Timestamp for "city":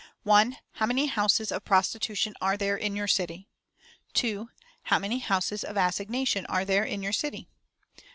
3.07-3.47, 7.13-7.47